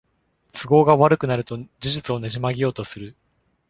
[0.51, 3.15] 都合が悪くなると事実をねじ曲げようとする